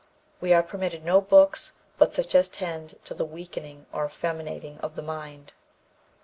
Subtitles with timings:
[0.39, 4.95] We are permitted no books but such as tend to the weakening or effeminating of
[4.95, 5.53] the mind.